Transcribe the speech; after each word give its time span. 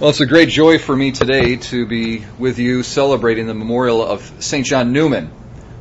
Well, 0.00 0.08
it's 0.08 0.20
a 0.20 0.26
great 0.26 0.48
joy 0.48 0.78
for 0.78 0.96
me 0.96 1.12
today 1.12 1.56
to 1.56 1.84
be 1.84 2.24
with 2.38 2.58
you 2.58 2.82
celebrating 2.82 3.46
the 3.46 3.52
memorial 3.52 4.02
of 4.02 4.22
St. 4.42 4.64
John 4.64 4.92
Neumann, 4.92 5.30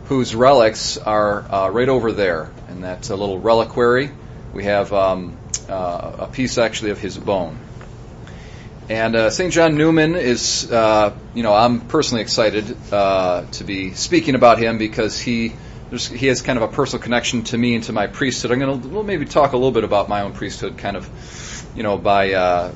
whose 0.08 0.36
relics 0.36 0.98
are 0.98 1.50
uh, 1.50 1.70
right 1.70 1.88
over 1.88 2.12
there 2.12 2.52
in 2.68 2.82
that 2.82 3.10
uh, 3.10 3.16
little 3.16 3.40
reliquary. 3.40 4.12
We 4.52 4.66
have 4.66 4.92
um, 4.92 5.38
uh, 5.70 6.18
a 6.20 6.28
piece 6.28 6.58
actually 6.58 6.92
of 6.92 7.00
his 7.00 7.18
bone. 7.18 7.60
And 8.90 9.16
uh, 9.16 9.30
St. 9.30 9.54
John 9.54 9.78
Neumann 9.78 10.18
is, 10.18 10.70
uh, 10.70 11.16
you 11.34 11.42
know, 11.42 11.54
I'm 11.54 11.80
personally 11.80 12.22
excited 12.22 12.76
uh, 12.92 13.46
to 13.54 13.64
be 13.64 13.94
speaking 13.94 14.36
about 14.36 14.60
him 14.60 14.78
because 14.78 15.18
he 15.18 15.54
he 15.92 16.28
has 16.28 16.42
kind 16.42 16.58
of 16.60 16.64
a 16.64 16.68
personal 16.68 17.02
connection 17.02 17.46
to 17.46 17.58
me 17.58 17.74
and 17.74 17.86
to 17.86 17.94
my 17.94 18.08
priesthood. 18.08 18.52
I'm 18.52 18.60
going 18.60 18.82
to 18.82 19.02
maybe 19.02 19.24
talk 19.24 19.54
a 19.54 19.56
little 19.56 19.72
bit 19.72 19.86
about 19.86 20.10
my 20.10 20.24
own 20.24 20.34
priesthood, 20.34 20.78
kind 20.78 20.98
of, 20.98 21.10
you 21.74 21.84
know, 21.84 21.98
by 21.98 22.74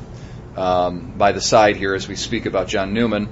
um, 0.56 1.14
by 1.18 1.32
the 1.32 1.42
side 1.42 1.76
here 1.76 1.94
as 1.94 2.08
we 2.08 2.16
speak 2.16 2.46
about 2.46 2.68
John 2.68 2.94
Neumann. 2.94 3.30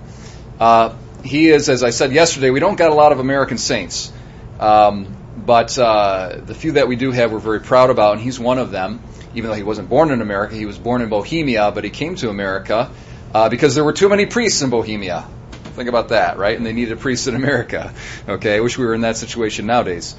Uh, 0.59 0.95
he 1.23 1.49
is, 1.49 1.69
as 1.69 1.83
I 1.83 1.91
said 1.91 2.11
yesterday, 2.11 2.49
we 2.49 2.59
don't 2.59 2.77
got 2.77 2.91
a 2.91 2.95
lot 2.95 3.11
of 3.11 3.19
American 3.19 3.57
saints, 3.57 4.11
um, 4.59 5.15
but 5.37 5.77
uh, 5.77 6.39
the 6.43 6.55
few 6.55 6.73
that 6.73 6.87
we 6.87 6.95
do 6.95 7.11
have, 7.11 7.31
we're 7.31 7.39
very 7.39 7.61
proud 7.61 7.89
about, 7.89 8.13
and 8.13 8.21
he's 8.21 8.39
one 8.39 8.57
of 8.57 8.71
them. 8.71 9.01
Even 9.33 9.49
though 9.49 9.55
he 9.55 9.63
wasn't 9.63 9.87
born 9.87 10.11
in 10.11 10.21
America, 10.21 10.55
he 10.55 10.65
was 10.65 10.77
born 10.77 11.01
in 11.01 11.09
Bohemia, 11.09 11.71
but 11.71 11.83
he 11.83 11.89
came 11.89 12.15
to 12.15 12.29
America 12.29 12.91
uh, 13.33 13.47
because 13.49 13.75
there 13.75 13.83
were 13.83 13.93
too 13.93 14.09
many 14.09 14.25
priests 14.25 14.61
in 14.61 14.69
Bohemia. 14.69 15.25
Think 15.75 15.87
about 15.87 16.09
that, 16.09 16.37
right? 16.37 16.57
And 16.57 16.65
they 16.65 16.73
needed 16.73 16.91
a 16.91 16.97
priest 16.97 17.27
in 17.27 17.35
America. 17.35 17.93
Okay, 18.27 18.57
I 18.57 18.59
wish 18.59 18.77
we 18.77 18.85
were 18.85 18.93
in 18.93 19.01
that 19.01 19.15
situation 19.15 19.67
nowadays. 19.67 20.15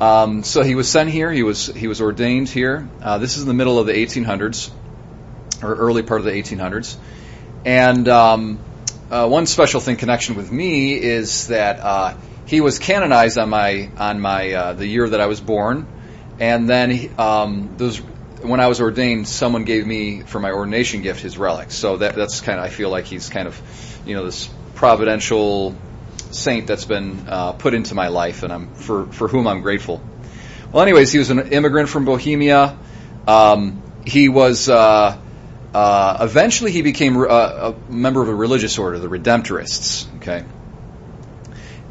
Um, 0.00 0.42
so 0.42 0.62
he 0.62 0.74
was 0.74 0.88
sent 0.88 1.08
here. 1.10 1.30
He 1.32 1.42
was 1.42 1.66
he 1.66 1.86
was 1.86 2.00
ordained 2.00 2.48
here. 2.48 2.88
Uh, 3.00 3.18
this 3.18 3.36
is 3.36 3.42
in 3.42 3.48
the 3.48 3.54
middle 3.54 3.78
of 3.78 3.86
the 3.86 3.92
1800s 3.92 4.70
or 5.62 5.74
early 5.74 6.02
part 6.02 6.20
of 6.20 6.24
the 6.24 6.32
1800s. 6.32 6.96
And 7.64 8.08
um, 8.08 8.58
uh, 9.10 9.28
one 9.28 9.46
special 9.46 9.80
thing 9.80 9.96
connection 9.96 10.34
with 10.36 10.50
me 10.50 10.94
is 10.94 11.48
that 11.48 11.80
uh, 11.80 12.14
he 12.46 12.60
was 12.60 12.78
canonized 12.78 13.38
on 13.38 13.50
my 13.50 13.90
on 13.96 14.20
my 14.20 14.52
uh, 14.52 14.72
the 14.72 14.86
year 14.86 15.08
that 15.08 15.20
I 15.20 15.26
was 15.26 15.40
born, 15.40 15.86
and 16.40 16.68
then 16.68 17.10
um, 17.18 17.74
those 17.76 17.98
when 17.98 18.58
I 18.58 18.66
was 18.66 18.80
ordained, 18.80 19.28
someone 19.28 19.64
gave 19.64 19.86
me 19.86 20.22
for 20.22 20.40
my 20.40 20.50
ordination 20.50 21.02
gift 21.02 21.20
his 21.20 21.38
relics. 21.38 21.74
So 21.74 21.98
that 21.98 22.14
that's 22.14 22.40
kind 22.40 22.58
of 22.58 22.64
I 22.64 22.68
feel 22.68 22.90
like 22.90 23.04
he's 23.04 23.28
kind 23.28 23.46
of 23.46 24.02
you 24.04 24.14
know 24.14 24.24
this 24.24 24.48
providential 24.74 25.76
saint 26.32 26.66
that's 26.66 26.84
been 26.84 27.26
uh, 27.28 27.52
put 27.52 27.74
into 27.74 27.94
my 27.94 28.08
life, 28.08 28.42
and 28.42 28.52
I'm 28.52 28.74
for 28.74 29.06
for 29.06 29.28
whom 29.28 29.46
I'm 29.46 29.60
grateful. 29.60 30.02
Well, 30.72 30.82
anyways, 30.82 31.12
he 31.12 31.18
was 31.18 31.30
an 31.30 31.52
immigrant 31.52 31.88
from 31.88 32.06
Bohemia. 32.06 32.78
Um, 33.28 33.82
he 34.04 34.28
was 34.28 34.68
uh, 34.68 35.16
uh, 35.74 36.18
eventually, 36.20 36.70
he 36.70 36.82
became 36.82 37.16
a, 37.16 37.24
uh, 37.24 37.74
a, 37.74 37.92
member 37.92 38.20
of 38.20 38.28
a 38.28 38.34
religious 38.34 38.78
order, 38.78 38.98
the 38.98 39.08
Redemptorists. 39.08 40.14
Okay, 40.16 40.44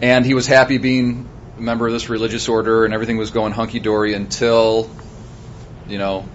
and 0.02 0.26
he 0.26 0.34
was 0.34 0.48
happy 0.48 0.78
being 0.78 1.28
a 1.58 1.62
member 1.62 1.88
of 1.88 1.94
this 1.94 2.10
religious 2.10 2.48
order, 2.48 2.86
and 2.86 2.94
everything 2.94 3.18
was 3.18 3.32
going 3.32 3.54
hunky 3.54 3.80
dory 3.80 4.14
until, 4.14 4.90
you 5.88 5.98
know, 5.98 6.26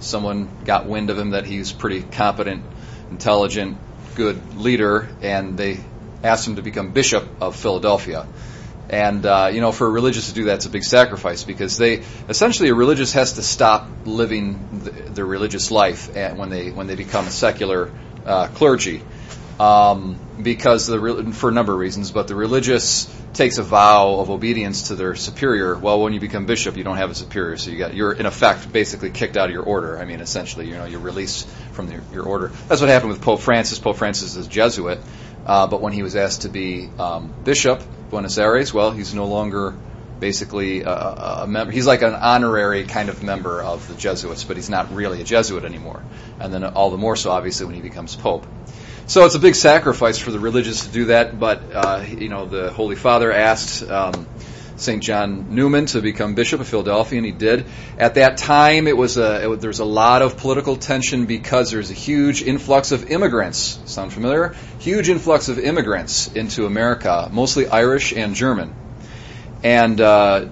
someone 0.00 0.48
got 0.64 0.86
wind 0.86 1.10
of 1.10 1.18
him 1.18 1.30
that 1.30 1.44
he's 1.44 1.72
pretty 1.72 2.02
competent, 2.02 2.64
intelligent, 3.10 3.78
good 4.14 4.56
leader, 4.56 5.08
and 5.22 5.56
they 5.56 5.80
asked 6.22 6.46
him 6.46 6.56
to 6.56 6.62
become 6.62 6.90
bishop 6.90 7.28
of 7.40 7.54
Philadelphia. 7.54 8.26
And 8.90 9.26
uh, 9.26 9.50
you 9.52 9.60
know, 9.60 9.72
for 9.72 9.86
a 9.86 9.90
religious 9.90 10.28
to 10.28 10.34
do 10.34 10.44
that, 10.44 10.56
it's 10.56 10.66
a 10.66 10.70
big 10.70 10.84
sacrifice 10.84 11.44
because 11.44 11.76
they 11.76 12.04
essentially 12.28 12.70
a 12.70 12.74
religious 12.74 13.12
has 13.12 13.34
to 13.34 13.42
stop 13.42 13.88
living 14.06 14.80
the, 14.84 14.90
their 14.90 15.26
religious 15.26 15.70
life 15.70 16.14
when 16.14 16.48
they 16.48 16.70
when 16.70 16.86
they 16.86 16.94
become 16.94 17.26
a 17.26 17.30
secular 17.30 17.90
uh, 18.24 18.48
clergy, 18.48 19.02
um, 19.60 20.18
because 20.40 20.86
the 20.86 21.32
for 21.34 21.50
a 21.50 21.52
number 21.52 21.74
of 21.74 21.78
reasons. 21.78 22.12
But 22.12 22.28
the 22.28 22.34
religious 22.34 23.14
takes 23.34 23.58
a 23.58 23.62
vow 23.62 24.20
of 24.20 24.30
obedience 24.30 24.88
to 24.88 24.94
their 24.94 25.14
superior. 25.14 25.76
Well, 25.76 26.00
when 26.00 26.14
you 26.14 26.20
become 26.20 26.46
bishop, 26.46 26.78
you 26.78 26.84
don't 26.84 26.96
have 26.96 27.10
a 27.10 27.14
superior, 27.14 27.58
so 27.58 27.70
you 27.70 27.76
got 27.76 27.92
you're 27.92 28.12
in 28.12 28.24
effect 28.24 28.72
basically 28.72 29.10
kicked 29.10 29.36
out 29.36 29.50
of 29.50 29.52
your 29.52 29.64
order. 29.64 29.98
I 29.98 30.06
mean, 30.06 30.20
essentially, 30.20 30.66
you 30.66 30.76
know, 30.76 30.86
you're 30.86 31.00
released 31.00 31.46
from 31.72 31.88
the, 31.88 32.00
your 32.10 32.24
order. 32.24 32.52
That's 32.68 32.80
what 32.80 32.88
happened 32.88 33.12
with 33.12 33.20
Pope 33.20 33.40
Francis. 33.40 33.78
Pope 33.78 33.98
Francis 33.98 34.34
is 34.34 34.46
a 34.46 34.48
Jesuit. 34.48 34.98
Uh, 35.44 35.66
but 35.66 35.80
when 35.80 35.92
he 35.94 36.02
was 36.02 36.14
asked 36.14 36.42
to 36.42 36.48
be 36.50 36.90
um, 36.98 37.32
bishop, 37.44 37.82
Buenos 38.10 38.38
Aires, 38.38 38.72
well, 38.72 38.90
he's 38.90 39.14
no 39.14 39.26
longer 39.26 39.74
basically 40.20 40.82
a, 40.82 40.90
a, 40.90 41.46
member. 41.46 41.72
He's 41.72 41.86
like 41.86 42.02
an 42.02 42.14
honorary 42.14 42.84
kind 42.84 43.08
of 43.08 43.22
member 43.22 43.62
of 43.62 43.86
the 43.88 43.94
Jesuits, 43.94 44.44
but 44.44 44.56
he's 44.56 44.70
not 44.70 44.92
really 44.94 45.20
a 45.20 45.24
Jesuit 45.24 45.64
anymore. 45.64 46.02
And 46.40 46.52
then 46.52 46.64
all 46.64 46.90
the 46.90 46.96
more 46.96 47.16
so, 47.16 47.30
obviously, 47.30 47.66
when 47.66 47.74
he 47.74 47.80
becomes 47.80 48.16
pope. 48.16 48.46
So 49.06 49.24
it's 49.24 49.34
a 49.34 49.38
big 49.38 49.54
sacrifice 49.54 50.18
for 50.18 50.30
the 50.30 50.38
religious 50.38 50.84
to 50.86 50.92
do 50.92 51.04
that. 51.06 51.38
But 51.38 51.62
uh, 51.72 52.04
you 52.06 52.28
know, 52.28 52.46
the 52.46 52.70
Holy 52.70 52.96
Father 52.96 53.32
asked 53.32 53.88
um, 53.88 54.26
St. 54.78 55.02
John 55.02 55.54
Neumann 55.54 55.86
to 55.86 56.00
become 56.00 56.34
Bishop 56.34 56.60
of 56.60 56.68
Philadelphia, 56.68 57.18
and 57.18 57.26
he 57.26 57.32
did. 57.32 57.66
At 57.98 58.14
that 58.14 58.36
time, 58.36 58.86
it 58.86 58.96
was 58.96 59.16
a, 59.16 59.52
it, 59.52 59.60
there 59.60 59.68
was 59.68 59.80
a 59.80 59.84
lot 59.84 60.22
of 60.22 60.36
political 60.36 60.76
tension 60.76 61.26
because 61.26 61.70
there's 61.70 61.90
a 61.90 61.94
huge 61.94 62.42
influx 62.42 62.92
of 62.92 63.10
immigrants. 63.10 63.80
Sound 63.86 64.12
familiar? 64.12 64.54
Huge 64.78 65.08
influx 65.08 65.48
of 65.48 65.58
immigrants 65.58 66.28
into 66.32 66.64
America, 66.64 67.28
mostly 67.32 67.66
Irish 67.66 68.12
and 68.12 68.34
German. 68.34 68.74
And 69.64 70.00
uh, 70.00 70.46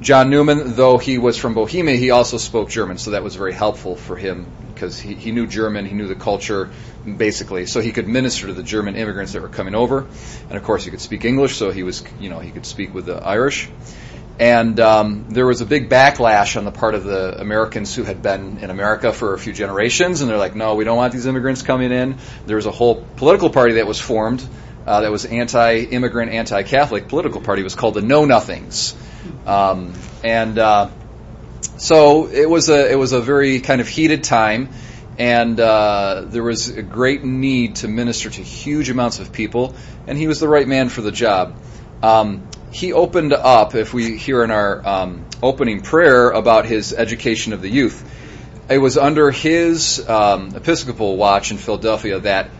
John 0.00 0.30
Neumann, 0.30 0.74
though 0.76 0.98
he 0.98 1.18
was 1.18 1.36
from 1.36 1.54
Bohemia, 1.54 1.96
he 1.96 2.10
also 2.10 2.38
spoke 2.38 2.70
German, 2.70 2.98
so 2.98 3.10
that 3.10 3.24
was 3.24 3.34
very 3.34 3.52
helpful 3.52 3.96
for 3.96 4.16
him 4.16 4.46
because 4.80 4.98
he, 4.98 5.14
he 5.14 5.30
knew 5.30 5.46
German, 5.46 5.84
he 5.84 5.92
knew 5.92 6.06
the 6.06 6.14
culture, 6.14 6.70
basically, 7.04 7.66
so 7.66 7.80
he 7.80 7.92
could 7.92 8.08
minister 8.08 8.46
to 8.46 8.54
the 8.54 8.62
German 8.62 8.96
immigrants 8.96 9.34
that 9.34 9.42
were 9.42 9.48
coming 9.48 9.74
over, 9.74 10.06
and 10.48 10.56
of 10.56 10.62
course 10.62 10.84
he 10.86 10.90
could 10.90 11.02
speak 11.02 11.26
English, 11.26 11.56
so 11.56 11.70
he 11.70 11.82
was, 11.82 12.02
you 12.18 12.30
know, 12.30 12.38
he 12.38 12.50
could 12.50 12.64
speak 12.64 12.94
with 12.94 13.04
the 13.04 13.16
Irish. 13.16 13.68
And 14.38 14.80
um, 14.80 15.26
there 15.28 15.46
was 15.46 15.60
a 15.60 15.66
big 15.66 15.90
backlash 15.90 16.56
on 16.56 16.64
the 16.64 16.70
part 16.72 16.94
of 16.94 17.04
the 17.04 17.38
Americans 17.38 17.94
who 17.94 18.04
had 18.04 18.22
been 18.22 18.56
in 18.56 18.70
America 18.70 19.12
for 19.12 19.34
a 19.34 19.38
few 19.38 19.52
generations, 19.52 20.22
and 20.22 20.30
they're 20.30 20.38
like, 20.38 20.54
no, 20.54 20.76
we 20.76 20.84
don't 20.84 20.96
want 20.96 21.12
these 21.12 21.26
immigrants 21.26 21.60
coming 21.60 21.92
in. 21.92 22.16
There 22.46 22.56
was 22.56 22.64
a 22.64 22.70
whole 22.70 23.04
political 23.16 23.50
party 23.50 23.74
that 23.74 23.86
was 23.86 24.00
formed 24.00 24.42
uh, 24.86 25.02
that 25.02 25.12
was 25.12 25.26
anti-immigrant, 25.26 26.32
anti-Catholic 26.32 27.06
political 27.08 27.42
party. 27.42 27.60
It 27.60 27.64
was 27.64 27.74
called 27.74 27.92
the 27.92 28.00
Know 28.00 28.24
Nothings, 28.24 28.94
um, 29.44 29.92
and 30.24 30.58
uh, 30.58 30.88
so 31.80 32.28
it 32.28 32.48
was 32.48 32.68
a 32.68 32.92
it 32.92 32.96
was 32.96 33.12
a 33.12 33.22
very 33.22 33.60
kind 33.60 33.80
of 33.80 33.88
heated 33.88 34.22
time, 34.22 34.68
and 35.18 35.58
uh, 35.58 36.24
there 36.26 36.42
was 36.42 36.68
a 36.68 36.82
great 36.82 37.24
need 37.24 37.76
to 37.76 37.88
minister 37.88 38.28
to 38.28 38.42
huge 38.42 38.90
amounts 38.90 39.18
of 39.18 39.32
people, 39.32 39.74
and 40.06 40.18
he 40.18 40.26
was 40.26 40.40
the 40.40 40.48
right 40.48 40.68
man 40.68 40.90
for 40.90 41.00
the 41.00 41.10
job. 41.10 41.56
Um, 42.02 42.46
he 42.70 42.92
opened 42.92 43.32
up, 43.32 43.74
if 43.74 43.94
we 43.94 44.18
hear 44.18 44.44
in 44.44 44.50
our 44.50 44.86
um, 44.86 45.24
opening 45.42 45.80
prayer 45.80 46.28
about 46.30 46.66
his 46.66 46.92
education 46.92 47.54
of 47.54 47.62
the 47.62 47.70
youth, 47.70 48.04
it 48.68 48.78
was 48.78 48.98
under 48.98 49.30
his 49.30 50.06
um, 50.06 50.54
Episcopal 50.54 51.16
watch 51.16 51.50
in 51.50 51.56
Philadelphia 51.56 52.20
that 52.20 52.50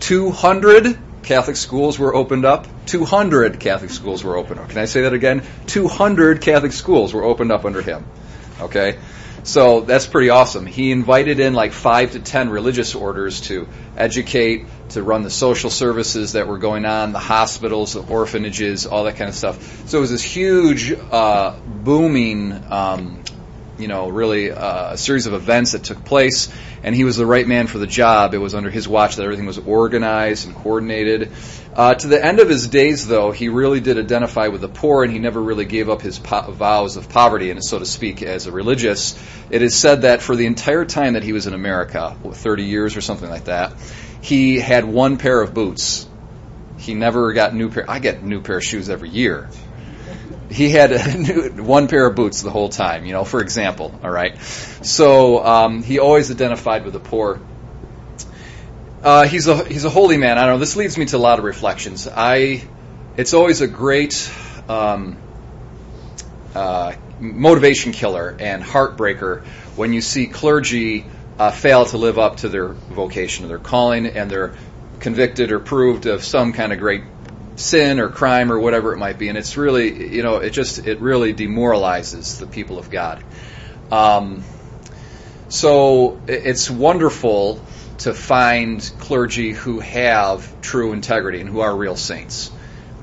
200 0.00 0.98
Catholic 1.22 1.56
schools 1.56 1.98
were 1.98 2.14
opened 2.14 2.44
up. 2.44 2.66
200 2.86 3.58
Catholic 3.58 3.90
schools 3.90 4.22
were 4.22 4.36
opened 4.36 4.60
up. 4.60 4.68
Can 4.68 4.78
I 4.78 4.84
say 4.84 5.02
that 5.02 5.14
again? 5.14 5.42
200 5.66 6.42
Catholic 6.42 6.72
schools 6.72 7.14
were 7.14 7.24
opened 7.24 7.52
up 7.52 7.64
under 7.64 7.80
him. 7.80 8.04
Okay? 8.60 8.98
So 9.42 9.80
that's 9.80 10.06
pretty 10.06 10.28
awesome. 10.28 10.66
He 10.66 10.92
invited 10.92 11.40
in 11.40 11.54
like 11.54 11.72
five 11.72 12.12
to 12.12 12.20
ten 12.20 12.50
religious 12.50 12.94
orders 12.94 13.40
to 13.42 13.68
educate, 13.96 14.66
to 14.90 15.02
run 15.02 15.22
the 15.22 15.30
social 15.30 15.70
services 15.70 16.32
that 16.32 16.46
were 16.46 16.58
going 16.58 16.84
on, 16.84 17.12
the 17.12 17.18
hospitals, 17.18 17.94
the 17.94 18.02
orphanages, 18.02 18.86
all 18.86 19.04
that 19.04 19.16
kind 19.16 19.30
of 19.30 19.34
stuff. 19.34 19.88
So 19.88 19.98
it 19.98 20.00
was 20.02 20.10
this 20.10 20.22
huge, 20.22 20.92
uh, 20.92 21.58
booming 21.66 22.52
um, 22.70 23.22
you 23.80 23.88
know, 23.88 24.08
really 24.08 24.50
uh, 24.50 24.92
a 24.92 24.98
series 24.98 25.26
of 25.26 25.32
events 25.32 25.72
that 25.72 25.84
took 25.84 26.04
place, 26.04 26.52
and 26.82 26.94
he 26.94 27.04
was 27.04 27.16
the 27.16 27.26
right 27.26 27.46
man 27.46 27.66
for 27.66 27.78
the 27.78 27.86
job. 27.86 28.34
It 28.34 28.38
was 28.38 28.54
under 28.54 28.70
his 28.70 28.86
watch 28.86 29.16
that 29.16 29.22
everything 29.22 29.46
was 29.46 29.58
organized 29.58 30.46
and 30.46 30.54
coordinated. 30.54 31.32
Uh, 31.74 31.94
to 31.94 32.08
the 32.08 32.24
end 32.24 32.40
of 32.40 32.48
his 32.48 32.68
days, 32.68 33.06
though, 33.06 33.30
he 33.30 33.48
really 33.48 33.80
did 33.80 33.98
identify 33.98 34.48
with 34.48 34.60
the 34.60 34.68
poor, 34.68 35.04
and 35.04 35.12
he 35.12 35.18
never 35.18 35.40
really 35.40 35.64
gave 35.64 35.88
up 35.88 36.02
his 36.02 36.18
po- 36.18 36.50
vows 36.50 36.96
of 36.96 37.08
poverty, 37.08 37.50
and 37.50 37.64
so 37.64 37.78
to 37.78 37.86
speak, 37.86 38.22
as 38.22 38.46
a 38.46 38.52
religious. 38.52 39.18
It 39.50 39.62
is 39.62 39.74
said 39.74 40.02
that 40.02 40.20
for 40.20 40.36
the 40.36 40.46
entire 40.46 40.84
time 40.84 41.14
that 41.14 41.22
he 41.22 41.32
was 41.32 41.46
in 41.46 41.54
America, 41.54 42.16
30 42.24 42.64
years 42.64 42.96
or 42.96 43.00
something 43.00 43.30
like 43.30 43.44
that, 43.44 43.74
he 44.20 44.58
had 44.58 44.84
one 44.84 45.16
pair 45.16 45.40
of 45.40 45.54
boots. 45.54 46.06
He 46.78 46.94
never 46.94 47.32
got 47.32 47.54
new 47.54 47.70
pair. 47.70 47.88
I 47.90 47.98
get 47.98 48.22
new 48.22 48.40
pair 48.40 48.56
of 48.56 48.64
shoes 48.64 48.88
every 48.88 49.10
year 49.10 49.48
he 50.50 50.70
had 50.70 50.90
new, 51.18 51.50
one 51.62 51.88
pair 51.88 52.06
of 52.06 52.16
boots 52.16 52.42
the 52.42 52.50
whole 52.50 52.68
time, 52.68 53.06
you 53.06 53.12
know, 53.12 53.24
for 53.24 53.40
example, 53.40 53.98
all 54.02 54.10
right? 54.10 54.40
So 54.42 55.44
um, 55.44 55.82
he 55.82 55.98
always 55.98 56.30
identified 56.30 56.84
with 56.84 56.92
the 56.92 57.00
poor. 57.00 57.40
Uh, 59.02 59.26
he's 59.26 59.46
a 59.46 59.64
he's 59.64 59.84
a 59.84 59.90
holy 59.90 60.18
man. 60.18 60.36
I 60.36 60.42
don't 60.42 60.54
know. 60.54 60.58
This 60.58 60.76
leads 60.76 60.98
me 60.98 61.06
to 61.06 61.16
a 61.16 61.18
lot 61.18 61.38
of 61.38 61.44
reflections. 61.44 62.06
I, 62.06 62.62
it's 63.16 63.32
always 63.32 63.62
a 63.62 63.68
great 63.68 64.30
um, 64.68 65.16
uh, 66.54 66.94
motivation 67.18 67.92
killer 67.92 68.36
and 68.38 68.62
heartbreaker 68.62 69.44
when 69.76 69.92
you 69.92 70.00
see 70.00 70.26
clergy 70.26 71.06
uh, 71.38 71.50
fail 71.50 71.86
to 71.86 71.96
live 71.96 72.18
up 72.18 72.38
to 72.38 72.48
their 72.50 72.68
vocation 72.68 73.46
or 73.46 73.48
their 73.48 73.58
calling, 73.58 74.06
and 74.06 74.30
they're 74.30 74.54
convicted 74.98 75.50
or 75.52 75.60
proved 75.60 76.04
of 76.04 76.22
some 76.22 76.52
kind 76.52 76.72
of 76.72 76.78
great 76.78 77.02
sin 77.60 78.00
or 78.00 78.08
crime 78.08 78.50
or 78.50 78.58
whatever 78.58 78.92
it 78.92 78.98
might 78.98 79.18
be. 79.18 79.28
And 79.28 79.38
it's 79.38 79.56
really, 79.56 80.14
you 80.14 80.22
know, 80.22 80.36
it 80.36 80.50
just 80.50 80.86
it 80.86 81.00
really 81.00 81.32
demoralizes 81.32 82.38
the 82.38 82.46
people 82.46 82.78
of 82.78 82.90
God. 82.90 83.22
Um, 83.90 84.42
so 85.48 86.20
it's 86.26 86.70
wonderful 86.70 87.60
to 87.98 88.14
find 88.14 88.80
clergy 88.98 89.52
who 89.52 89.80
have 89.80 90.60
true 90.60 90.92
integrity 90.92 91.40
and 91.40 91.48
who 91.50 91.60
are 91.60 91.76
real 91.76 91.96
saints. 91.96 92.50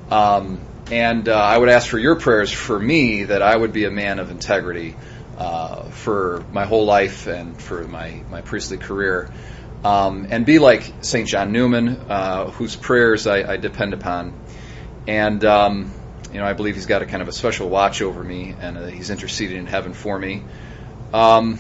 Um, 0.10 0.60
and 0.90 1.28
uh, 1.28 1.36
I 1.36 1.58
would 1.58 1.70
ask 1.70 1.90
for 1.90 2.00
your 2.00 2.16
prayers 2.16 2.52
for 2.52 2.80
me 2.80 3.26
that 3.26 3.42
I 3.42 3.56
would 3.56 3.74
be 3.74 3.84
a 3.84 3.92
man 3.92 4.20
of 4.20 4.32
integrity 4.32 4.96
uh, 5.38 5.84
for 5.90 6.44
my 6.52 6.66
whole 6.66 6.86
life 6.86 7.28
and 7.28 7.62
for 7.62 7.84
my, 7.88 8.24
my 8.32 8.42
priestly 8.42 8.78
career. 8.78 9.30
Um, 9.84 10.28
and 10.32 10.46
be 10.46 10.58
like 10.58 10.92
St. 11.02 11.28
John 11.28 11.52
Neumann, 11.52 11.90
uh, 12.10 12.50
whose 12.50 12.76
prayers 12.76 13.28
I, 13.28 13.54
I, 13.54 13.58
depend 13.58 13.94
upon. 13.94 14.34
And, 15.08 15.44
um, 15.46 15.92
you 16.34 16.40
know, 16.40 16.46
I 16.46 16.54
believe 16.54 16.76
he's 16.76 16.86
got 16.86 17.02
a 17.02 17.06
kind 17.06 17.22
of 17.22 17.30
a 17.30 17.32
special 17.32 17.70
watch 17.70 18.02
over 18.02 18.24
me, 18.24 18.56
and 18.60 18.78
uh, 18.78 18.86
he's 18.88 19.10
interceding 19.10 19.58
in 19.58 19.66
heaven 19.66 19.94
for 19.94 20.20
me. 20.20 20.44
Um, 21.14 21.60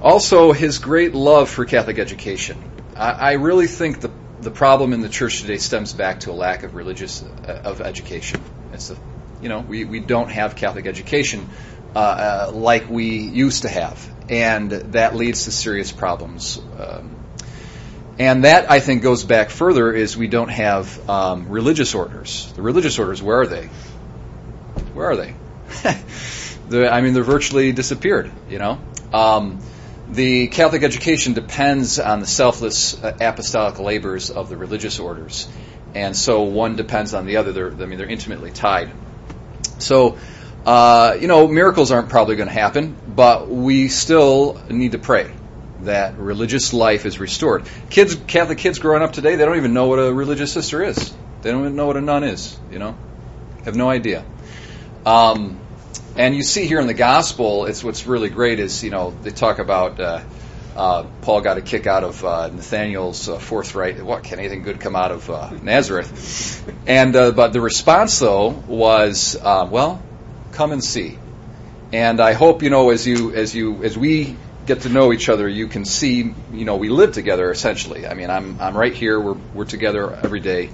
also, 0.00 0.52
his 0.52 0.78
great 0.78 1.14
love 1.14 1.50
for 1.50 1.64
Catholic 1.64 1.98
education. 1.98 2.62
I, 2.96 3.10
I 3.10 3.32
really 3.32 3.66
think 3.66 4.00
the 4.00 4.10
the 4.40 4.50
problem 4.50 4.92
in 4.92 5.00
the 5.00 5.08
church 5.08 5.40
today 5.40 5.56
stems 5.56 5.92
back 5.92 6.20
to 6.20 6.32
a 6.32 6.34
lack 6.34 6.64
of 6.64 6.74
religious 6.74 7.22
uh, 7.22 7.60
of 7.64 7.80
education. 7.80 8.40
It's 8.72 8.90
a, 8.90 8.96
you 9.40 9.48
know 9.48 9.60
we, 9.60 9.84
we 9.84 10.00
don't 10.00 10.30
have 10.30 10.56
Catholic 10.56 10.86
education 10.86 11.48
uh, 11.94 11.98
uh, 11.98 12.50
like 12.52 12.88
we 12.88 13.18
used 13.18 13.62
to 13.62 13.68
have, 13.68 14.08
and 14.28 14.70
that 14.70 15.14
leads 15.14 15.44
to 15.44 15.52
serious 15.52 15.92
problems. 15.92 16.58
Um, 16.78 17.16
and 18.18 18.44
that 18.44 18.70
I 18.70 18.80
think 18.80 19.02
goes 19.02 19.24
back 19.24 19.50
further 19.50 19.92
is 19.92 20.16
we 20.16 20.28
don't 20.28 20.50
have 20.50 21.08
um, 21.08 21.48
religious 21.48 21.94
orders. 21.94 22.52
The 22.54 22.62
religious 22.62 22.98
orders, 22.98 23.22
where 23.22 23.40
are 23.40 23.46
they? 23.46 23.66
Where 24.94 25.10
are 25.10 25.16
they? 25.16 25.34
I 26.88 27.00
mean, 27.00 27.14
they're 27.14 27.22
virtually 27.22 27.72
disappeared. 27.72 28.30
You 28.48 28.58
know. 28.58 28.80
Um, 29.12 29.60
the 30.08 30.48
Catholic 30.48 30.82
education 30.82 31.32
depends 31.32 31.98
on 31.98 32.20
the 32.20 32.26
selfless 32.26 33.02
uh, 33.02 33.16
apostolic 33.20 33.78
labors 33.78 34.30
of 34.30 34.50
the 34.50 34.56
religious 34.58 34.98
orders, 34.98 35.48
and 35.94 36.14
so 36.14 36.42
one 36.42 36.76
depends 36.76 37.14
on 37.14 37.24
the 37.24 37.38
other. 37.38 37.52
They're, 37.52 37.72
I 37.72 37.86
mean, 37.86 37.98
they're 37.98 38.08
intimately 38.08 38.50
tied. 38.50 38.90
So, 39.78 40.18
uh, 40.66 41.16
you 41.18 41.28
know, 41.28 41.48
miracles 41.48 41.90
aren't 41.90 42.10
probably 42.10 42.36
going 42.36 42.48
to 42.48 42.54
happen, 42.54 42.94
but 43.08 43.48
we 43.48 43.88
still 43.88 44.60
need 44.68 44.92
to 44.92 44.98
pray 44.98 45.32
that 45.84 46.18
religious 46.18 46.72
life 46.72 47.06
is 47.06 47.18
restored. 47.18 47.64
Kids, 47.90 48.14
Catholic 48.26 48.58
kids 48.58 48.78
growing 48.78 49.02
up 49.02 49.12
today, 49.12 49.36
they 49.36 49.44
don't 49.44 49.56
even 49.56 49.74
know 49.74 49.86
what 49.86 49.98
a 49.98 50.12
religious 50.12 50.52
sister 50.52 50.82
is. 50.82 51.14
They 51.42 51.50
don't 51.50 51.60
even 51.60 51.76
know 51.76 51.86
what 51.86 51.96
a 51.96 52.00
nun 52.00 52.24
is. 52.24 52.56
You 52.70 52.78
know, 52.78 52.96
have 53.64 53.76
no 53.76 53.90
idea. 53.90 54.24
Um, 55.04 55.58
and 56.16 56.34
you 56.34 56.42
see 56.42 56.66
here 56.66 56.80
in 56.80 56.86
the 56.86 56.94
gospel, 56.94 57.66
it's 57.66 57.82
what's 57.82 58.06
really 58.06 58.28
great 58.28 58.60
is 58.60 58.84
you 58.84 58.90
know 58.90 59.14
they 59.22 59.30
talk 59.30 59.58
about 59.58 59.98
uh, 59.98 60.22
uh, 60.76 61.04
Paul 61.22 61.40
got 61.42 61.58
a 61.58 61.60
kick 61.60 61.86
out 61.86 62.04
of 62.04 62.24
uh, 62.24 62.48
Nathaniel's 62.48 63.28
uh, 63.28 63.38
forthright. 63.38 64.02
What 64.02 64.24
can 64.24 64.38
anything 64.38 64.62
good 64.62 64.80
come 64.80 64.96
out 64.96 65.10
of 65.10 65.28
uh, 65.28 65.50
Nazareth? 65.62 66.64
And 66.86 67.14
uh, 67.14 67.32
but 67.32 67.52
the 67.52 67.60
response 67.60 68.18
though 68.18 68.48
was, 68.48 69.36
uh, 69.40 69.68
well, 69.70 70.02
come 70.52 70.72
and 70.72 70.82
see. 70.82 71.18
And 71.92 72.20
I 72.20 72.32
hope 72.32 72.62
you 72.62 72.70
know 72.70 72.90
as 72.90 73.06
you 73.06 73.34
as 73.34 73.54
you 73.54 73.84
as 73.84 73.98
we 73.98 74.36
get 74.66 74.82
to 74.82 74.88
know 74.88 75.12
each 75.12 75.28
other, 75.28 75.48
you 75.48 75.66
can 75.66 75.84
see 75.84 76.34
you 76.52 76.64
know 76.64 76.76
we 76.76 76.88
live 76.88 77.12
together 77.12 77.50
essentially. 77.50 78.06
I 78.06 78.14
mean, 78.14 78.30
I'm 78.30 78.60
I'm 78.60 78.76
right 78.76 78.94
here. 78.94 79.20
We're 79.20 79.38
we're 79.54 79.64
together 79.64 80.12
every 80.12 80.40
day. 80.40 80.70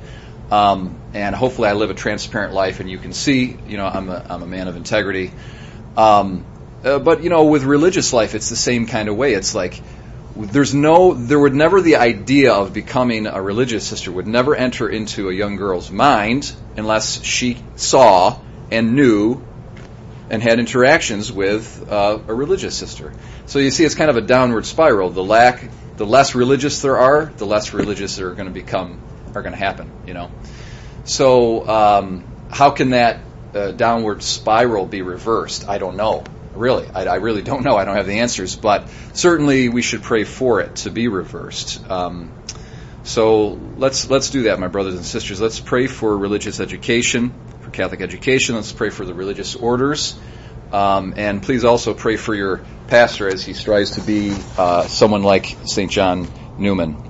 Um, 0.50 0.99
and 1.12 1.35
hopefully 1.35 1.69
I 1.69 1.75
live 1.75 1.90
a 1.90 1.94
transparent 1.94 2.55
life 2.55 2.81
and 2.81 2.90
you 2.90 2.99
can 2.99 3.12
see, 3.12 3.56
you 3.67 3.76
know, 3.76 3.87
I'm 3.87 4.08
a, 4.08 4.26
I'm 4.31 4.43
a 4.43 4.46
man 4.46 4.69
of 4.69 4.76
integrity. 4.76 5.31
Um, 5.96 6.46
uh, 6.85 6.99
but, 6.99 7.23
you 7.23 7.29
know, 7.29 7.44
with 7.44 7.64
religious 7.64 8.12
life, 8.12 8.35
it's 8.35 8.49
the 8.49 8.56
same 8.56 8.87
kind 8.87 9.08
of 9.08 9.17
way. 9.17 9.35
It's 9.35 9.55
like, 9.55 9.81
there's 10.37 10.73
no, 10.73 11.12
there 11.12 11.38
would 11.38 11.55
never 11.55 11.81
the 11.81 11.96
idea 11.96 12.52
of 12.55 12.73
becoming 12.73 13.26
a 13.26 13.43
religious 13.43 13.87
sister 13.87 14.12
would 14.12 14.26
never 14.26 14.55
enter 14.55 14.88
into 14.88 15.29
a 15.29 15.32
young 15.32 15.56
girl's 15.56 15.91
mind 15.91 16.52
unless 16.76 17.23
she 17.25 17.58
saw 17.76 18.38
and 18.70 18.94
knew 18.94 19.44
and 20.31 20.43
had 20.43 20.59
interactions 20.59 21.33
with 21.33 21.91
uh, 21.91 22.19
a 22.27 22.35
religious 22.35 22.77
sister. 22.77 23.13
So 23.47 23.59
you 23.59 23.71
see, 23.71 23.85
it's 23.85 23.95
kind 23.95 24.11
of 24.11 24.17
a 24.17 24.21
downward 24.21 24.67
spiral. 24.67 25.11
The 25.11 25.25
lack, 25.25 25.69
the 25.97 26.07
less 26.07 26.35
religious 26.35 26.83
there 26.83 26.99
are, 26.99 27.27
the 27.27 27.47
less 27.47 27.73
religious 27.73 28.17
they're 28.17 28.35
going 28.35 28.49
to 28.49 28.55
become 28.55 29.01
are 29.35 29.43
going 29.43 29.55
to 29.55 29.59
happen. 29.59 29.91
You 30.07 30.15
know, 30.15 30.31
so 31.05 31.67
um, 31.69 32.25
how 32.51 32.71
can 32.71 32.91
that 32.91 33.21
uh, 33.55 33.71
downward 33.73 34.23
spiral 34.23 34.87
be 34.87 35.03
reversed? 35.03 35.69
I 35.69 35.79
don't 35.79 35.97
know. 35.97 36.25
Really, 36.55 36.89
I, 36.93 37.05
I, 37.05 37.15
really 37.17 37.43
don't 37.43 37.63
know. 37.63 37.77
I 37.77 37.85
don't 37.85 37.95
have 37.95 38.07
the 38.07 38.19
answers, 38.19 38.57
but 38.57 38.89
certainly 39.13 39.69
we 39.69 39.81
should 39.81 40.03
pray 40.03 40.25
for 40.25 40.61
it 40.61 40.77
to 40.77 40.91
be 40.91 41.07
reversed. 41.07 41.89
Um, 41.89 42.33
so 43.05 43.61
let's 43.77 44.11
let's 44.11 44.31
do 44.31 44.43
that, 44.45 44.59
my 44.59 44.67
brothers 44.67 44.95
and 44.95 45.05
sisters. 45.05 45.41
Let's 45.41 45.61
pray 45.61 45.87
for 45.87 46.17
religious 46.17 46.59
education, 46.59 47.33
Catholic 47.79 48.01
education. 48.01 48.57
Let's 48.57 48.73
pray 48.73 48.91
for 48.91 49.05
the 49.05 49.15
religious 49.15 49.55
orders, 49.55 50.19
um, 50.73 51.15
and 51.17 51.41
please 51.41 51.65
also 51.65 51.95
pray 51.95 52.17
for 52.17 52.35
your 52.35 52.65
pastor 52.89 53.29
as 53.29 53.45
he 53.45 53.53
strives 53.53 53.93
to 53.93 54.01
be 54.01 54.37
uh, 54.57 54.83
someone 54.89 55.23
like 55.23 55.57
Saint 55.65 55.93
John 55.93 56.27
Neumann. 56.59 57.07